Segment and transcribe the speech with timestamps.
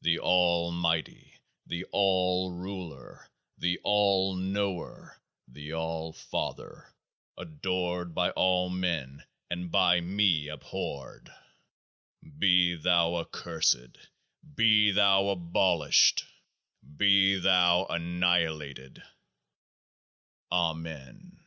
[0.00, 6.92] The All Mighty, the All Ruler, the All Knower, the All Father,
[7.38, 11.32] adored by all men and by me abhorred,
[12.40, 13.98] be thou accursed,
[14.56, 16.24] be thou abolished,
[16.96, 19.00] be thou annihilated,
[20.50, 21.38] Amen